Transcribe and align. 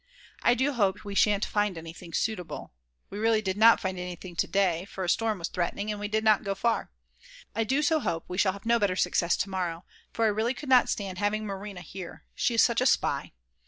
I 0.41 0.55
do 0.55 0.73
hope 0.73 1.05
we 1.05 1.13
shan't 1.13 1.45
find 1.45 1.77
anything 1.77 2.11
suitable, 2.11 2.73
we 3.11 3.19
really 3.19 3.39
did 3.39 3.55
not 3.55 3.79
find 3.79 3.99
anything 3.99 4.35
to 4.37 4.47
day, 4.47 4.85
for 4.85 5.03
a 5.03 5.07
storm 5.09 5.37
was 5.37 5.47
threatening 5.47 5.91
and 5.91 5.99
we 5.99 6.07
did 6.07 6.23
not 6.23 6.43
go 6.43 6.55
far. 6.55 6.89
I 7.55 7.63
do 7.65 7.83
so 7.83 7.99
hope 7.99 8.25
we 8.27 8.39
shall 8.39 8.53
have 8.53 8.65
no 8.65 8.79
better 8.79 8.95
success 8.95 9.37
to 9.37 9.49
morrow; 9.51 9.85
for 10.11 10.25
I 10.25 10.29
really 10.29 10.55
could 10.55 10.69
not 10.69 10.89
stand 10.89 11.19
having 11.19 11.45
Marina 11.45 11.81
here, 11.81 12.25
she 12.33 12.55
is 12.55 12.63
such 12.63 12.81
a 12.81 12.87
spy. 12.87 13.33